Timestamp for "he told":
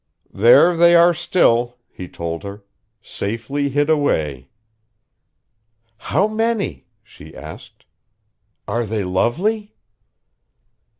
1.91-2.41